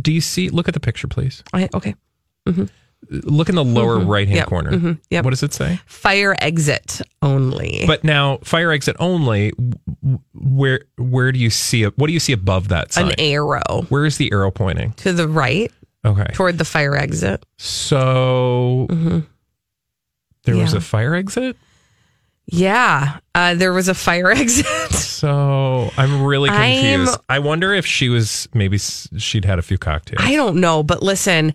[0.00, 0.48] do you see?
[0.48, 1.42] Look at the picture, please.
[1.52, 1.94] I, okay.
[2.48, 2.64] Mm-hmm.
[3.10, 4.08] Look in the lower Mhm.
[4.08, 4.70] right hand Yep, corner.
[4.72, 5.24] mhm, yep.
[5.24, 5.80] What does it say?
[5.86, 7.84] Fire exit only.
[7.86, 9.52] But now, fire exit only.
[10.34, 11.96] Where where do you see it?
[11.96, 13.06] What do you see above that sign?
[13.08, 14.92] an arrow Where is the arrow pointing?
[14.98, 15.72] to the right
[16.04, 17.44] Okay, toward the fire exit.
[17.58, 18.86] so
[20.44, 21.56] there was a fire exit.
[22.50, 24.66] Yeah, uh, there was a fire exit.
[24.92, 27.18] So I'm really I'm- confused.
[27.28, 30.20] I wonder if she was maybe she'd had a few cocktails.
[30.22, 31.52] I don't know, but listen,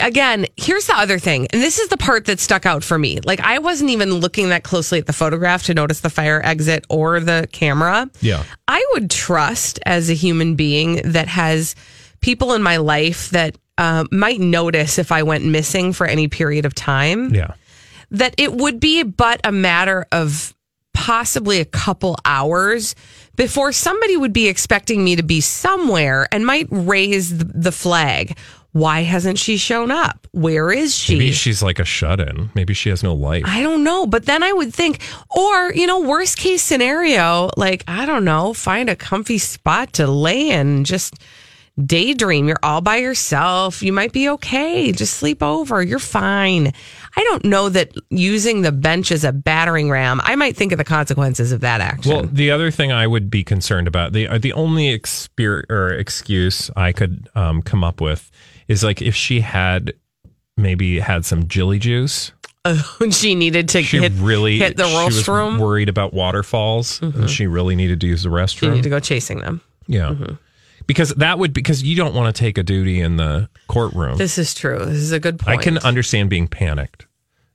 [0.00, 1.46] again, here's the other thing.
[1.52, 3.20] And this is the part that stuck out for me.
[3.24, 6.84] Like, I wasn't even looking that closely at the photograph to notice the fire exit
[6.88, 8.10] or the camera.
[8.20, 8.42] Yeah.
[8.68, 11.74] I would trust as a human being that has
[12.20, 16.64] people in my life that uh, might notice if I went missing for any period
[16.64, 17.34] of time.
[17.34, 17.54] Yeah.
[18.10, 20.54] That it would be but a matter of
[20.94, 22.94] possibly a couple hours
[23.36, 28.36] before somebody would be expecting me to be somewhere and might raise the flag.
[28.72, 30.26] Why hasn't she shown up?
[30.32, 31.14] Where is she?
[31.16, 32.50] Maybe she's like a shut in.
[32.54, 33.44] Maybe she has no life.
[33.46, 37.84] I don't know, but then I would think, or you know, worst case scenario, like
[37.88, 41.14] I don't know, find a comfy spot to lay in, and just
[41.82, 42.48] daydream.
[42.48, 43.82] You're all by yourself.
[43.82, 44.92] You might be okay.
[44.92, 45.82] Just sleep over.
[45.82, 46.72] You're fine.
[47.18, 50.20] I don't know that using the bench as a battering ram.
[50.22, 52.12] I might think of the consequences of that action.
[52.12, 55.90] Well, the other thing I would be concerned about the uh, the only exper- or
[55.92, 58.30] excuse I could um, come up with
[58.68, 59.94] is like if she had
[60.56, 62.32] maybe had some jilly juice.
[63.10, 65.58] she needed to She hit, really hit the rostrum.
[65.58, 68.58] worried about waterfalls, and she really needed to use the restroom.
[68.58, 69.60] She needed to go chasing them.
[69.86, 70.14] yeah,
[70.86, 74.18] because that would because you don't want to take a duty in the courtroom.
[74.18, 74.78] This is true.
[74.78, 75.58] This is a good point.
[75.58, 77.06] I can understand being panicked,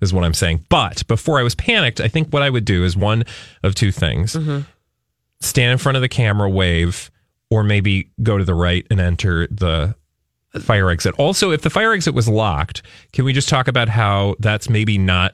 [0.01, 0.65] is what I'm saying.
[0.69, 3.23] But before I was panicked, I think what I would do is one
[3.63, 4.61] of two things Mm-hmm.
[5.39, 7.09] stand in front of the camera, wave,
[7.49, 9.95] or maybe go to the right and enter the
[10.61, 11.15] fire exit.
[11.17, 12.81] Also, if the fire exit was locked,
[13.13, 15.33] can we just talk about how that's maybe not.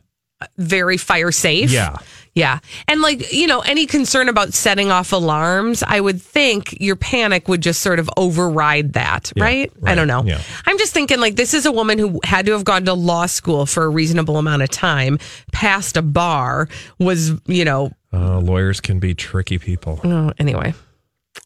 [0.58, 1.71] Very fire safe.
[1.71, 1.97] Yeah.
[2.36, 2.60] Yeah.
[2.88, 7.47] And like, you know, any concern about setting off alarms, I would think your panic
[7.47, 9.71] would just sort of override that, Yeah, right?
[9.84, 10.23] I don't know.
[10.23, 10.39] Yeah.
[10.67, 13.26] I'm just thinking like this is a woman who had to have gone to law
[13.26, 15.17] school for a reasonable amount of time,
[15.52, 16.69] passed a bar,
[17.00, 20.00] was, you know, Uh, lawyers can be tricky people.
[20.04, 20.76] oh, anyway.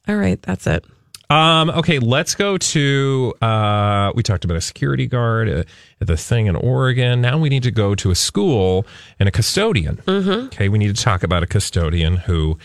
[0.10, 0.84] All right, that's it.
[1.32, 3.34] Um, okay, let's go to.
[3.42, 5.64] Uh, we talked about a security guard uh,
[6.00, 7.22] the thing in Oregon.
[7.22, 8.86] Now we need to go to a school
[9.18, 9.98] and a custodian.
[9.98, 10.48] Mm-hmm.
[10.48, 12.60] Okay, we need to talk about a custodian who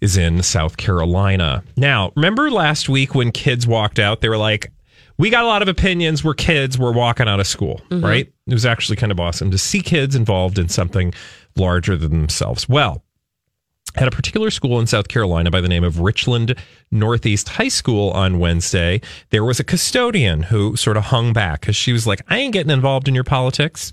[0.00, 1.64] is in South Carolina.
[1.76, 4.70] Now, remember last week when kids walked out, they were like,
[5.18, 6.22] "We got a lot of opinions.
[6.22, 6.78] We're kids.
[6.78, 8.32] We're walking out of school." Right?
[8.46, 11.12] It was actually kind of awesome to see kids involved in something
[11.56, 12.68] larger than themselves.
[12.68, 13.02] Well,
[13.96, 16.54] at a particular school in South Carolina by the name of Richland
[16.90, 19.00] Northeast High School on Wednesday,
[19.30, 22.52] there was a custodian who sort of hung back because she was like, I ain't
[22.52, 23.92] getting involved in your politics.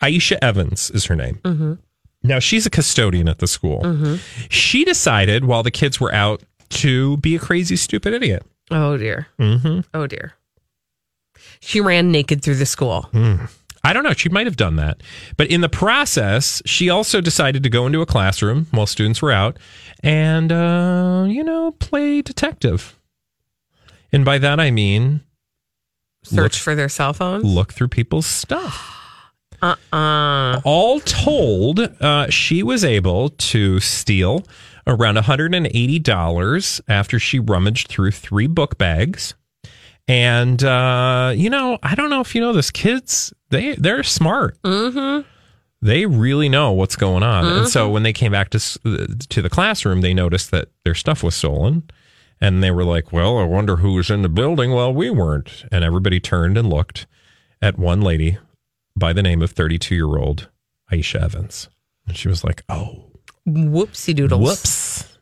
[0.00, 1.40] Aisha Evans is her name.
[1.42, 1.74] Mm-hmm.
[2.22, 3.82] Now, she's a custodian at the school.
[3.82, 4.16] Mm-hmm.
[4.48, 8.44] She decided while the kids were out to be a crazy, stupid idiot.
[8.70, 9.28] Oh dear.
[9.38, 9.80] Mm-hmm.
[9.94, 10.34] Oh dear.
[11.60, 13.02] She ran naked through the school.
[13.12, 13.46] Hmm.
[13.88, 14.12] I don't know.
[14.12, 15.02] She might have done that.
[15.38, 19.32] But in the process, she also decided to go into a classroom while students were
[19.32, 19.58] out
[20.02, 22.98] and, uh, you know, play detective.
[24.12, 25.22] And by that, I mean
[26.22, 27.44] Search for their cell phones.
[27.44, 28.94] look through people's stuff.
[29.62, 30.60] Uh-uh.
[30.64, 34.44] All told, uh, she was able to steal
[34.86, 39.32] around $180 after she rummaged through three book bags.
[40.08, 44.60] And uh, you know, I don't know if you know this, kids, they they're smart.
[44.62, 45.28] Mm-hmm.
[45.80, 47.44] They really know what's going on.
[47.44, 48.58] And so when they came back to
[49.28, 51.88] to the classroom, they noticed that their stuff was stolen.
[52.40, 55.64] And they were like, "Well, I wonder who was in the building." Well, we weren't.
[55.70, 57.06] And everybody turned and looked
[57.60, 58.38] at one lady
[58.96, 60.48] by the name of 32-year-old
[60.90, 61.68] Aisha Evans.
[62.06, 63.06] And she was like, "Oh,
[63.46, 64.40] Whoopsie doodles.
[64.40, 65.18] whoops.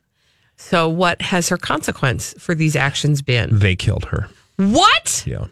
[0.56, 3.58] So, what has her consequence for these actions been?
[3.58, 5.24] They killed her." What?
[5.26, 5.46] Yeah.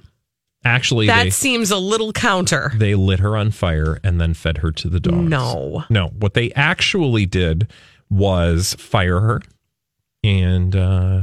[0.64, 2.72] Actually, That they seems a little counter.
[2.74, 5.28] they lit her on fire and then fed her to the dogs.
[5.28, 5.84] No.
[5.90, 7.70] No, what they actually did
[8.08, 9.42] was fire her,
[10.22, 11.20] and uh,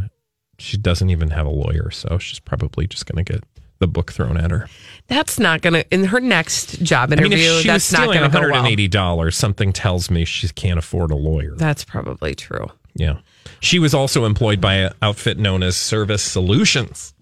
[0.60, 3.44] she doesn't even have a lawyer, so she's probably just going to get
[3.80, 4.68] the book thrown at her.
[5.08, 7.92] That's not going to, in her next job I mean, interview, if she was that's
[7.92, 8.64] not stealing going to go well.
[8.64, 11.56] $180, something tells me she can't afford a lawyer.
[11.56, 12.68] That's probably true.
[12.94, 13.18] Yeah.
[13.60, 17.16] She was also employed by an outfit known as Service Solutions.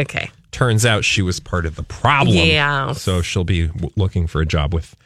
[0.00, 0.30] Okay.
[0.50, 2.36] Turns out she was part of the problem.
[2.36, 2.92] Yeah.
[2.92, 4.96] So she'll be w- looking for a job with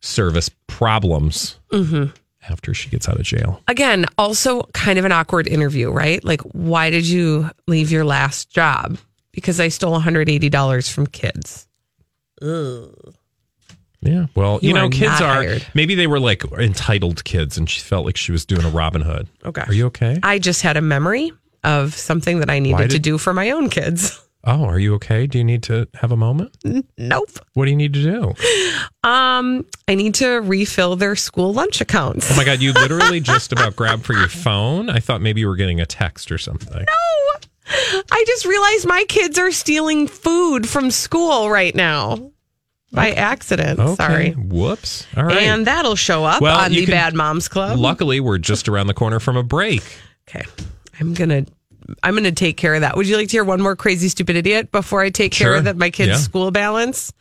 [0.00, 2.10] service problems Mm-hmm.
[2.48, 3.60] after she gets out of jail.
[3.68, 6.22] Again, also kind of an awkward interview, right?
[6.24, 8.98] Like, why did you leave your last job?
[9.32, 11.66] Because I stole $180 from kids.
[12.42, 13.14] Ugh.
[14.02, 14.26] Yeah.
[14.34, 15.66] Well, you, You know, are kids are hired.
[15.74, 19.00] maybe they were like entitled kids and she felt like she was doing a Robin
[19.00, 19.28] Hood.
[19.46, 19.62] Okay.
[19.66, 20.18] Are you okay?
[20.22, 21.32] I just had a memory
[21.64, 24.20] of something that I needed to do for my own kids.
[24.46, 25.26] Oh, are you okay?
[25.26, 26.54] Do you need to have a moment?
[26.98, 27.30] Nope.
[27.54, 29.08] What do you need to do?
[29.08, 32.30] Um, I need to refill their school lunch accounts.
[32.30, 34.90] Oh my God, you literally just about grabbed for your phone.
[34.90, 36.76] I thought maybe you were getting a text or something.
[36.76, 37.40] No.
[38.12, 42.30] I just realized my kids are stealing food from school right now
[42.92, 43.80] by accident.
[43.80, 43.94] Okay.
[43.94, 44.30] Sorry.
[44.32, 45.06] Whoops.
[45.16, 45.38] All right.
[45.38, 47.78] And that'll show up Well, on the can- Bad Moms Club.
[47.78, 49.82] Luckily, we're just around the corner from a break.
[50.28, 50.44] Okay.
[51.00, 51.46] I'm to
[52.02, 52.96] I'm to take care of that.
[52.96, 55.64] Would you like to hear one more crazy stupid idiot before I take care of
[55.64, 56.16] that my kids' Yeah.
[56.16, 57.12] school balance?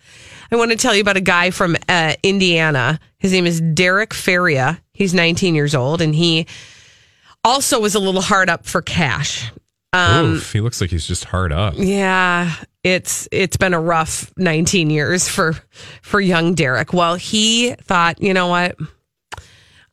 [0.51, 2.99] I want to tell you about a guy from uh, Indiana.
[3.19, 4.79] His name is Derek Feria.
[4.93, 6.47] He's 19 years old and he
[7.43, 9.51] also was a little hard up for cash.
[9.91, 11.73] Um, Oof, he looks like he's just hard up.
[11.77, 15.53] yeah, it's it's been a rough 19 years for
[16.01, 16.93] for young Derek.
[16.93, 18.75] Well, he thought, you know what?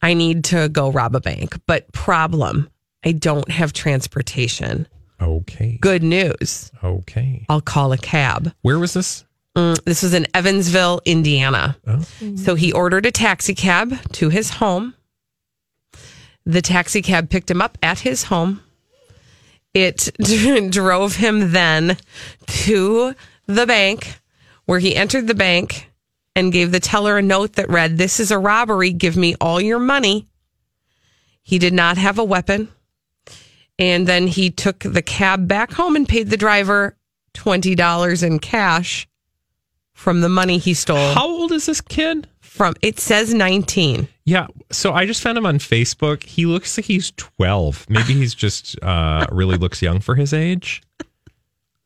[0.01, 2.71] I need to go rob a bank, but problem,
[3.05, 4.87] I don't have transportation.
[5.21, 5.79] Okay.
[5.81, 6.71] Good news.
[6.83, 7.45] Okay.
[7.49, 8.53] I'll call a cab.
[8.63, 9.25] Where was this?
[9.57, 11.77] Mm, this was in Evansville, Indiana.
[11.87, 12.05] Oh.
[12.37, 14.95] So he ordered a taxi cab to his home.
[16.47, 18.63] The taxi cab picked him up at his home.
[19.75, 20.11] It
[20.71, 21.97] drove him then
[22.47, 23.15] to
[23.47, 24.21] the bank
[24.65, 25.91] where he entered the bank
[26.35, 28.93] and gave the teller a note that read, This is a robbery.
[28.93, 30.29] Give me all your money.
[31.43, 32.69] He did not have a weapon.
[33.81, 36.97] And then he took the cab back home and paid the driver
[37.35, 39.09] $20 in cash
[39.95, 41.15] from the money he stole.
[41.15, 42.29] How old is this kid?
[42.41, 44.07] From it says 19.
[44.25, 44.49] Yeah.
[44.71, 46.25] So I just found him on Facebook.
[46.25, 47.87] He looks like he's 12.
[47.89, 50.83] Maybe he's just uh, really looks young for his age.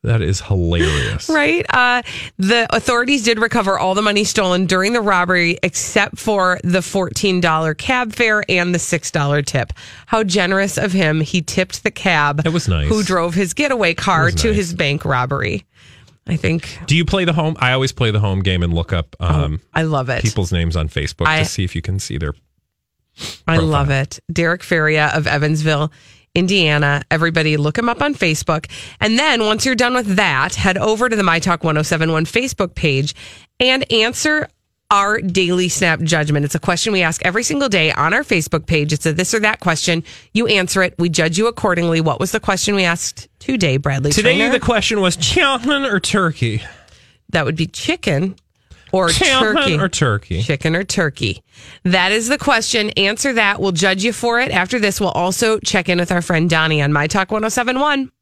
[0.04, 1.28] That is hilarious.
[1.34, 1.64] Right?
[1.68, 2.02] Uh,
[2.38, 7.76] the authorities did recover all the money stolen during the robbery except for the $14
[7.78, 9.72] cab fare and the $6 tip.
[10.06, 11.20] How generous of him.
[11.20, 12.42] He tipped the cab.
[12.44, 12.88] That was nice.
[12.88, 14.56] Who drove his getaway car was to nice.
[14.56, 15.64] his bank robbery.
[16.26, 17.56] I think Do you play the home?
[17.58, 20.22] I always play the home game and look up um, I love it.
[20.22, 22.32] people's names on Facebook I- to see if you can see their.
[23.46, 24.18] I love it.
[24.32, 25.92] Derek Feria of Evansville,
[26.34, 27.02] Indiana.
[27.10, 28.70] Everybody look him up on Facebook.
[29.00, 32.74] And then once you're done with that, head over to the My Talk 1071 Facebook
[32.74, 33.14] page
[33.60, 34.48] and answer
[34.90, 36.44] our daily snap judgment.
[36.44, 38.92] It's a question we ask every single day on our Facebook page.
[38.92, 40.04] It's a this or that question.
[40.32, 40.94] You answer it.
[40.98, 42.00] We judge you accordingly.
[42.00, 44.12] What was the question we asked today, Bradley?
[44.12, 44.52] Today, Traynor?
[44.52, 46.62] the question was chicken or turkey?
[47.34, 48.36] that would be chicken
[48.94, 49.78] or Chicken turkey.
[49.78, 50.42] or turkey?
[50.42, 51.42] Chicken or turkey?
[51.82, 52.90] That is the question.
[52.90, 53.60] Answer that.
[53.60, 54.52] We'll judge you for it.
[54.52, 58.12] After this, we'll also check in with our friend Donnie on My Talk 1071.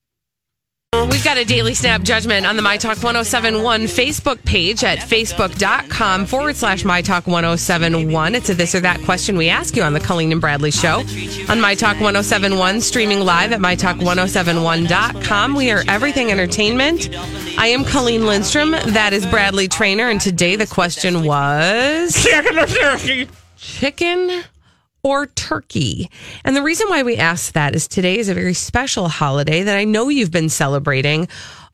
[1.22, 6.26] We've got a daily snap judgment on the My Talk 1071 Facebook page at facebook.com
[6.26, 8.34] forward slash My Talk 1071.
[8.34, 11.04] It's a this or that question we ask you on the Colleen and Bradley show
[11.48, 15.54] on My Talk 1071, streaming live at MyTalk1071.com.
[15.54, 17.08] We are everything entertainment.
[17.56, 18.72] I am Colleen Lindstrom.
[18.72, 20.08] That is Bradley Traynor.
[20.08, 22.14] And today the question was
[23.56, 24.44] Chicken
[25.02, 25.32] or turkey?
[25.32, 26.10] chicken or turkey?
[26.44, 29.76] And the reason why we asked that is today is a very special holiday that
[29.76, 31.28] I know you've been celebrating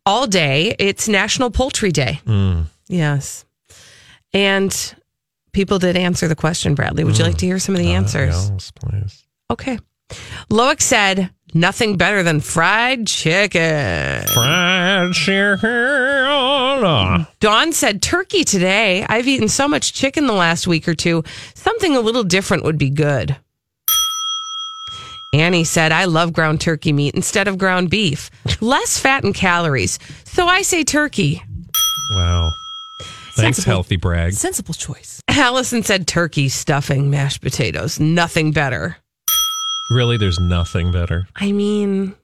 [0.05, 0.75] all day.
[0.79, 2.21] It's National Poultry Day.
[2.25, 2.62] Hmm.
[2.88, 3.45] Yes.
[4.33, 4.95] And
[5.53, 7.05] People did answer the question, Bradley.
[7.05, 7.31] Would you hmm.
[7.31, 8.51] like to hear some of the uh, answers?
[8.51, 9.25] Yes, please.
[9.51, 9.79] Okay.
[10.51, 14.24] Loic said, nothing better than fried chicken.
[14.34, 17.26] Fried chicken.
[17.40, 19.04] Dawn said, turkey today.
[19.08, 21.24] I've eaten so much chicken the last week or two.
[21.54, 23.37] Something a little different would be good.
[25.34, 28.30] Annie said, I love ground turkey meat instead of ground beef.
[28.62, 29.98] Less fat and calories.
[30.24, 31.42] So I say turkey.
[32.12, 32.50] Wow.
[33.34, 33.72] Thanks, Sensible.
[33.74, 34.32] healthy brag.
[34.32, 35.20] Sensible choice.
[35.28, 38.00] Allison said, turkey, stuffing, mashed potatoes.
[38.00, 38.96] Nothing better.
[39.90, 41.29] Really, there's nothing better.
[41.37, 42.14] I mean,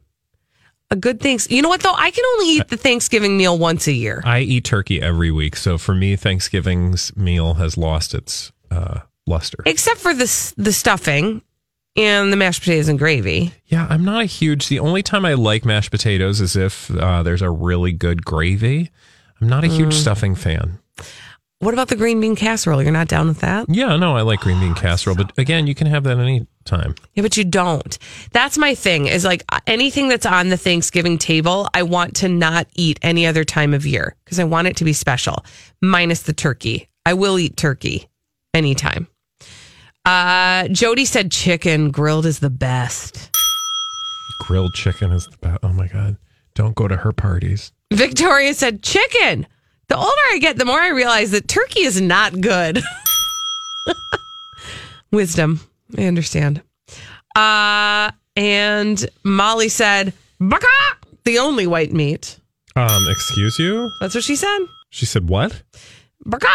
[0.90, 1.50] a good thanks.
[1.50, 1.94] You know what, though?
[1.94, 4.22] I can only eat the Thanksgiving meal once a year.
[4.24, 9.58] I eat turkey every week, so for me, Thanksgiving's meal has lost its uh, luster.
[9.64, 11.40] Except for the, the stuffing
[11.96, 13.52] and the mashed potatoes and gravy.
[13.66, 14.68] Yeah, I'm not a huge.
[14.68, 18.90] The only time I like mashed potatoes is if uh, there's a really good gravy.
[19.40, 20.00] I'm not a huge Mm.
[20.00, 20.78] stuffing fan.
[21.64, 22.82] What about the green bean casserole?
[22.82, 23.64] You're not down with that?
[23.70, 26.94] Yeah, no, I like green bean casserole, but again, you can have that any time.
[27.14, 27.98] Yeah, but you don't.
[28.32, 32.66] That's my thing is like anything that's on the Thanksgiving table, I want to not
[32.74, 35.42] eat any other time of year because I want it to be special,
[35.80, 36.90] minus the turkey.
[37.06, 38.10] I will eat turkey
[38.52, 39.08] anytime.
[40.04, 43.34] Uh, Jody said chicken grilled is the best.
[44.40, 45.60] Grilled chicken is the best.
[45.62, 46.18] Oh my god!
[46.54, 47.72] Don't go to her parties.
[47.90, 49.46] Victoria said chicken.
[49.88, 52.82] The older I get, the more I realize that turkey is not good.
[55.12, 55.60] Wisdom.
[55.96, 56.62] I understand.
[57.36, 60.66] Uh, and Molly said, baka,
[61.24, 62.38] the only white meat.
[62.76, 63.90] Um, excuse you?
[64.00, 64.58] That's what she said.
[64.90, 65.62] She said what?
[66.24, 66.48] Baka.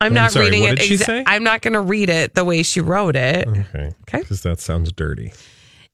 [0.00, 0.76] I'm I'm not sorry, reading what it.
[0.76, 1.24] did she say?
[1.26, 3.46] I'm not going to read it the way she wrote it.
[3.46, 3.92] Okay.
[4.08, 4.18] Okay.
[4.20, 5.32] Because that sounds dirty.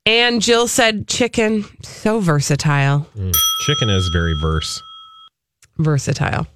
[0.07, 3.07] And Jill said, chicken, so versatile.
[3.17, 3.37] Mm.
[3.67, 4.83] Chicken is very verse.
[5.85, 6.47] Versatile.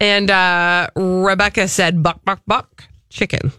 [0.00, 3.52] And uh, Rebecca said, buck, buck, buck, chicken.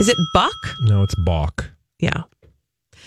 [0.00, 0.54] Is it buck?
[0.80, 1.70] No, it's balk.
[2.00, 2.22] Yeah.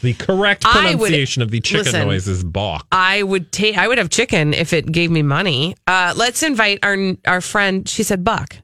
[0.02, 2.08] The correct I would- pronunciation of the chicken listen.
[2.08, 2.86] noise is balk.
[2.92, 3.78] I would take.
[3.78, 5.76] I would have chicken if it gave me money.
[5.88, 7.88] Uh, let's invite our our friend.
[7.90, 8.58] She said buck.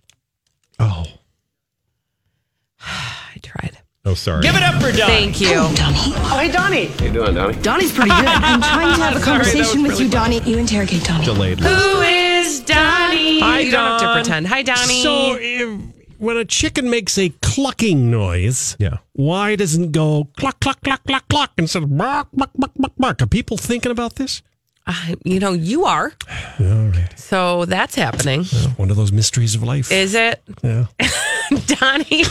[0.79, 1.05] Oh.
[2.81, 3.77] I tried.
[4.05, 4.41] Oh, sorry.
[4.41, 5.07] Give it up for Don.
[5.07, 5.53] Thank you.
[5.55, 6.85] Oh, hey, Donnie.
[6.87, 7.61] How you doing, Donnie?
[7.61, 8.25] Donnie's pretty good.
[8.25, 10.39] I'm trying to have a conversation was with you, Donnie.
[10.41, 11.23] You interrogate Donnie.
[11.25, 11.59] Delayed.
[11.59, 11.67] Who
[12.01, 12.30] is
[12.65, 13.39] Donnie?
[13.39, 14.47] Hi, you don't have to pretend.
[14.47, 15.01] Hi, Donnie.
[15.03, 15.79] So, if,
[16.17, 21.03] when a chicken makes a clucking noise, yeah, why doesn't it go cluck, cluck, cluck,
[21.05, 23.21] cluck, cluck instead of bark, bark, bark, bark, bark?
[23.21, 24.41] Are people thinking about this?
[24.87, 26.11] Uh, you know, you are.
[26.59, 27.09] All right.
[27.17, 28.43] So that's happening.
[28.77, 29.91] One of those mysteries of life.
[29.91, 30.41] Is it?
[30.63, 30.87] Yeah.
[31.65, 32.23] Donnie,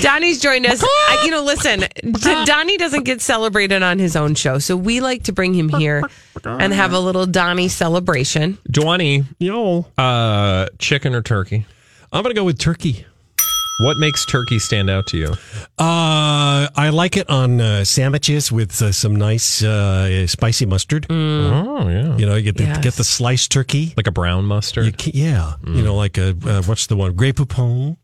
[0.00, 0.82] Donnie's joined us.
[0.82, 5.00] I, you know, listen, D- Donnie doesn't get celebrated on his own show, so we
[5.00, 6.02] like to bring him here
[6.44, 8.58] and have a little Donnie celebration.
[8.70, 9.24] Dwani.
[9.38, 9.86] Yo.
[9.96, 11.64] Uh, chicken or turkey?
[12.12, 13.06] I'm going to go with turkey.
[13.78, 15.32] What makes turkey stand out to you?
[15.78, 21.06] Uh, I like it on uh, sandwiches with uh, some nice uh, spicy mustard.
[21.10, 22.16] Oh, yeah.
[22.16, 22.78] You know, you get the, Yes.
[22.78, 23.92] get the sliced turkey.
[23.96, 24.86] Like a brown mustard?
[24.86, 25.52] You ca- yeah.
[25.66, 27.14] You know, like a, uh, what's the one?
[27.14, 27.98] Grey Poupon.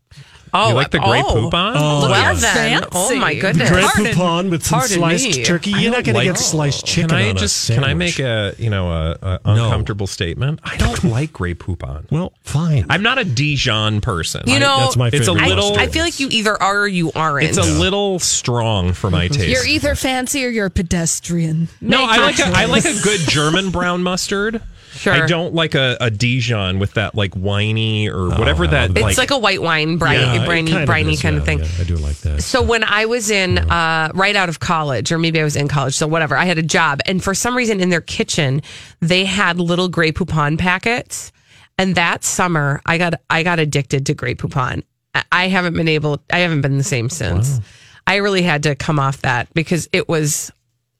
[0.53, 1.49] Oh, You like the Grey oh.
[1.49, 1.73] Poupon?
[1.75, 2.33] Oh, well yeah.
[2.79, 3.69] then, oh my goodness.
[3.69, 5.43] Grey Pardon- Poupon with some pardon sliced me.
[5.43, 5.71] turkey.
[5.71, 7.83] You're not don't going to like- get sliced chicken Can I on just a can
[7.83, 10.59] I make a you know a, a uncomfortable statement?
[10.63, 12.09] I don't like Grey Poupon.
[12.11, 12.85] Well, fine.
[12.89, 14.43] I'm not a Dijon person.
[14.45, 15.77] You know, That's my it's a little.
[15.77, 17.47] I feel like you either are or you aren't.
[17.47, 19.33] it's a little strong for my mm-hmm.
[19.33, 19.49] taste.
[19.49, 21.67] You're either fancy or you're a pedestrian.
[21.81, 24.61] no, I like a, I like a good German brown mustard.
[24.93, 25.13] Sure.
[25.13, 29.17] I don't like a, a Dijon with that like whiny or whatever that It's like.
[29.17, 31.59] like, a white wine, briny, Yeah, briny, kind of briny is, kind of thing.
[31.59, 32.41] yeah, I do like that.
[32.43, 35.67] So when I was in uh, right out of college, or maybe I was in
[35.67, 38.61] college, so whatever, I had a job, and for some reason in their kitchen
[39.01, 41.31] they had little Grey Poupon packets,
[41.77, 44.83] and that summer I got I got addicted to Grey Poupon.
[45.15, 47.59] I- I haven't been able, I haven't been the same since.
[48.05, 50.51] I really had to come off that because it was,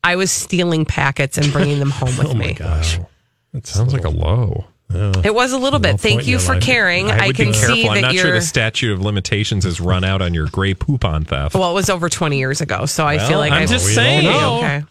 [0.03, 2.53] I was stealing packets and bringing them home with oh my me.
[2.53, 2.99] gosh.
[3.53, 4.65] It sounds like a low.
[4.95, 5.99] It was a little bit.
[5.99, 6.61] Thank you for life.
[6.63, 7.09] caring.
[7.09, 7.75] I I, would can be careful.
[7.75, 8.23] see I'm that not you're.
[8.25, 11.55] sure the statute of limitations has run out on your Grey Poupon theft.
[11.55, 13.87] Well, it was over 20 years ago, so I Well, feel like I'm I just
[13.87, 14.27] We saying.
[14.27, 14.83] Okay.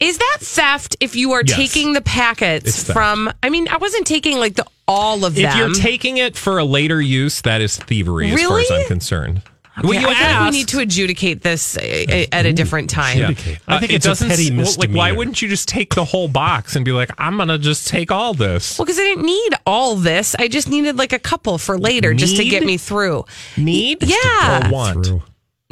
[0.00, 1.56] Is that theft if you are Yes.
[1.56, 3.32] taking the packets from?
[3.42, 5.52] I mean, I wasn't taking like the all of If them.
[5.52, 8.86] If you're taking it for a later use, that is thievery, as far as I'm
[8.86, 9.42] concerned.
[9.78, 10.52] Okay, Well, you I feel like asked.
[10.52, 13.18] we need to adjudicate this uh, at a different time.
[13.18, 13.28] Yeah.
[13.30, 13.58] Adjudicate.
[13.68, 15.94] I think Uh, it it's a doesn't petty well, Like, why wouldn't you just take
[15.94, 18.78] the whole box and be like, I'm gonna just take all this?
[18.78, 20.34] Well, because I didn't need all this.
[20.38, 23.26] I just needed like a couple for later, just to get me through.
[23.58, 24.02] Need?
[24.02, 24.68] Yeah.
[24.68, 25.06] Or want?
[25.06, 25.22] Through.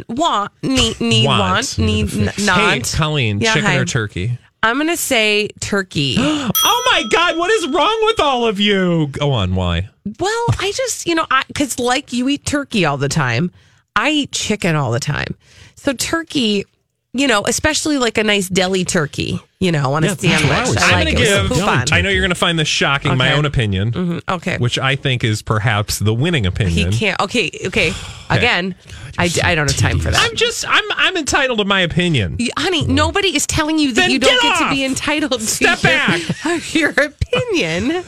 [0.09, 2.93] Want need need want, need n- Hey, not.
[2.95, 3.77] Colleen, Yeah, chicken hi.
[3.77, 4.39] or turkey?
[4.63, 6.17] I'm going to say turkey.
[6.19, 9.07] oh my God, what is wrong with all of you?
[9.09, 9.89] Go on, why?
[10.19, 13.53] Well, I just, you know, I because like you eat turkey all the time,
[13.97, 15.37] I eat chicken all the time.
[15.77, 16.65] So turkey,
[17.13, 20.79] you know, especially like a nice deli turkey, you know, on a Yeah, I sandwich.
[20.83, 21.93] I, like going to give.
[21.93, 24.59] I know you're going to find this shocking, my own opinion, Mhm, Okay.
[24.59, 26.91] which I think is perhaps the winning opinion.
[26.91, 27.21] He can't.
[27.21, 27.51] Okay.
[27.67, 27.93] Okay.
[28.31, 28.75] Again,
[29.17, 30.21] I, I don't have time for that.
[30.29, 32.37] I'm just, I'm, I'm entitled to my opinion.
[32.59, 35.47] Honey, nobody is telling you that Then you don't get get to be entitled to
[35.47, 38.03] Step your, your opinion.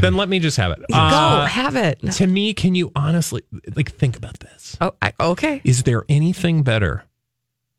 [0.00, 0.78] Then let me just have it.
[0.90, 2.00] Go, Uh, have it.
[2.12, 3.42] to me, can you honestly,
[3.74, 4.76] like, think about this?
[4.80, 5.60] Oh, I, okay.
[5.64, 7.04] Is there anything better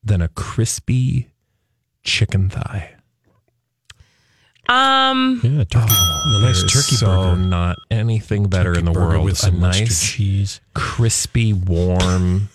[0.04, 1.30] than a crispy
[2.04, 2.96] chicken thigh?
[4.70, 5.86] Um, Yeah, turkey.
[5.92, 7.36] a nice There is turkey so burger.
[7.36, 9.26] not anything better in the burger world.
[9.26, 10.62] with some a mustard nice, cheese.
[10.74, 12.48] crispy, warm,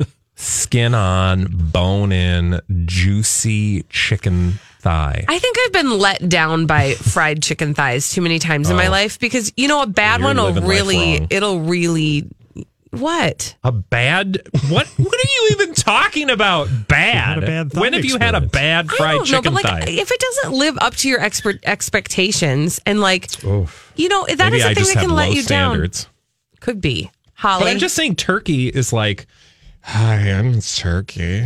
[0.34, 5.24] skin on, bone in, juicy chicken thigh.
[5.28, 8.86] I think I've been let down by fried chicken thighs too many times in my
[8.86, 8.90] Oh.
[8.90, 11.26] life because you know a bad You're one will living life really wrong.
[11.30, 12.28] it'll really
[12.90, 13.54] what?
[13.64, 14.86] A bad what?
[14.96, 16.68] What are you even talking about?
[16.88, 17.36] Bad.
[17.36, 18.52] What a bad thigh when have you had a experience.
[18.52, 19.90] bad I fried don't know, chicken but like thigh?
[19.90, 23.92] if it doesn't live up to your expert expectations and like Oof.
[23.96, 25.42] you know that is Maybe the I thing just that have can let low you
[25.42, 26.04] standards.
[26.04, 26.12] down.
[26.60, 27.64] Could be Holly.
[27.64, 29.26] But I'm just saying, turkey is like,
[29.82, 31.44] hi, I'm turkey.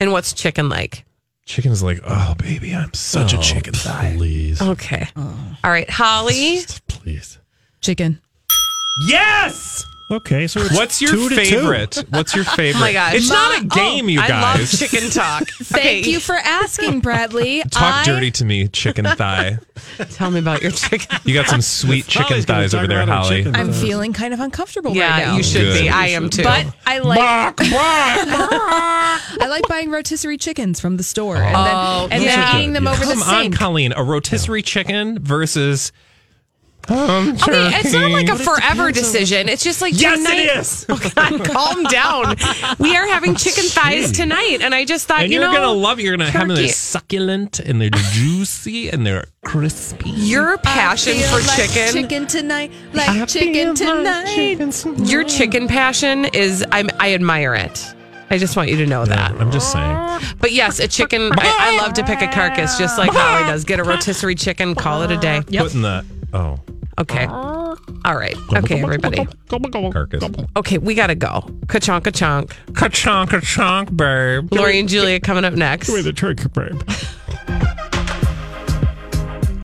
[0.00, 1.04] and what's chicken like?
[1.50, 4.14] Chicken's like, oh baby, I'm such a Oh, chicken thigh.
[4.16, 4.62] Please.
[4.62, 5.08] Okay.
[5.16, 5.56] Oh.
[5.64, 6.60] All right, Holly.
[6.86, 7.38] Please.
[7.80, 8.20] Chicken.
[9.08, 9.84] Yes.
[10.10, 11.40] Okay, so it's What's your two to two.
[11.40, 12.04] favorite?
[12.10, 12.70] What's your favorite?
[12.80, 13.14] Oh my gosh.
[13.14, 14.30] It's not a Ma- oh, game, you guys.
[14.30, 15.48] I love chicken talk.
[15.48, 17.62] Thank you for asking, Bradley.
[17.70, 19.58] Talk I, dirty to me, chicken thigh.
[20.10, 21.16] Tell me about your chicken.
[21.24, 23.44] You got some sweet chicken thighs over there, Holly.
[23.46, 23.80] I'm thighs.
[23.82, 25.36] feeling kind of uncomfortable right Yeah, now.
[25.36, 25.80] you should Good.
[25.82, 25.88] be.
[25.88, 26.42] I am too.
[26.42, 27.68] But I like Bark, bark.
[28.32, 32.86] I like buying rotisserie chickens from the store and Oh, then, and then eating them
[32.86, 33.56] over Come the on, sink.
[33.56, 33.92] Colleen.
[33.96, 35.92] A rotisserie chicken versus.
[36.88, 38.44] Um, Okay, it's not like a turkey.
[38.44, 39.48] forever decision.
[39.48, 40.38] It's just like Yes, tonight.
[40.38, 40.86] it is.
[40.88, 42.36] Oh, God, calm down.
[42.78, 45.72] We are having chicken thighs tonight, and I just thought And you you're know gonna
[45.72, 46.02] love it.
[46.04, 46.56] You're gonna have them.
[46.56, 50.10] They're succulent and they're juicy and they're crispy.
[50.10, 54.98] your passion Feel for like chicken, chicken tonight, like chicken tonight.
[55.08, 57.84] your chicken passion is I'm, I admire it.
[58.32, 59.32] I just want you to know that.
[59.32, 60.20] I'm just saying.
[60.38, 61.30] But yes, a chicken.
[61.36, 63.64] I, I love to pick a carcass, just like Holly does.
[63.64, 65.40] Get a rotisserie chicken, call it a day.
[65.56, 66.56] Putting the oh
[67.00, 67.26] Okay.
[67.28, 67.74] Ah.
[68.04, 68.36] All right.
[68.54, 69.26] Okay, everybody.
[69.48, 70.22] carcass.
[70.56, 71.48] Okay, we gotta go.
[71.66, 72.52] Ka-chonk, ka-chonk.
[72.74, 74.52] Ka-chonk, ka-chonk, babe.
[74.52, 75.86] Lori and Julia coming up next.
[75.86, 76.80] Give me the turkey, babe.